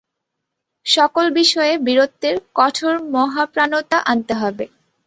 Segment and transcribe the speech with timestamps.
[0.85, 4.65] সকল বিষয়ে বীরত্বের কঠোর মহাপ্রাণতা আনতে হবে।